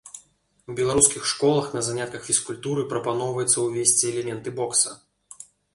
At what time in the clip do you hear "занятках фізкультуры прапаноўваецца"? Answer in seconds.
1.89-3.57